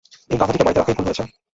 [0.29, 1.23] এই গাধাটিকে বাড়িতে রাখাই ভুল হয়েছে।